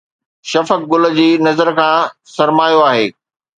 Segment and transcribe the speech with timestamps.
[0.49, 2.01] شفق گل جي نظر کان
[2.35, 3.07] سرمايو آهي